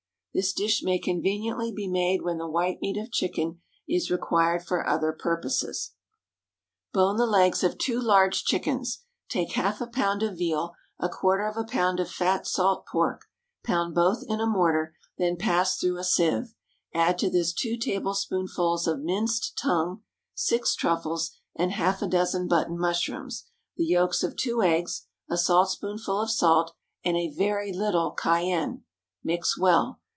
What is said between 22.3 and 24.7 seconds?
button mushrooms, the yolks of two